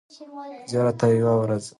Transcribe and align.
زیارت 0.69 0.95
ته 0.99 1.05
یې 1.11 1.21
ورځه. 1.41 1.69